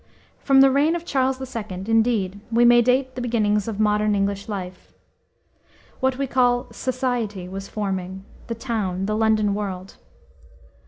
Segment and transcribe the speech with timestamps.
[0.39, 4.49] From the reign of Charles II., indeed, we may date the beginnings of modern English
[4.49, 4.91] life.
[5.99, 9.97] What we call "society" was forming, the town, the London world.